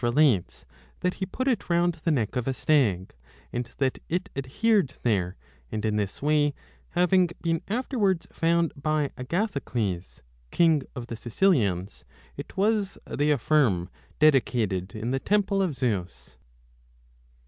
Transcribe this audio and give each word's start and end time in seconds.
840 0.01 0.01
b 0.01 0.07
DE 0.07 0.35
MIRABILIBUS 0.35 0.63
lates 0.63 1.01
that 1.01 1.13
he 1.13 1.25
put 1.27 1.47
it 1.47 1.69
round 1.69 1.93
the 2.03 2.09
neck 2.09 2.35
of 2.35 2.47
a 2.47 2.55
stag, 2.55 3.13
and 3.53 3.69
that 3.77 3.99
it 4.09 4.31
l 4.35 4.39
adhered 4.43 4.95
there; 5.03 5.35
and 5.71 5.85
in 5.85 5.95
this 5.95 6.23
way 6.23 6.55
having 6.97 7.29
been 7.43 7.61
afterwards 7.67 8.25
found 8.33 8.73
by 8.75 9.11
Agathocles, 9.15 10.23
king 10.49 10.81
of 10.95 11.05
the 11.05 11.15
Sicilians, 11.15 12.03
it 12.35 12.57
was, 12.57 12.97
they 13.05 13.29
affirm, 13.29 13.91
dedicated 14.17 14.95
in 14.95 15.11
the 15.11 15.19
temple 15.19 15.61
of 15.61 15.75
Zeus. 15.75 16.39